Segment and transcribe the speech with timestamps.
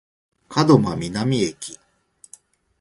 [0.49, 1.77] 門真南駅